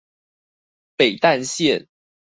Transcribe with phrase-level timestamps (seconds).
[0.95, 1.87] 北淡線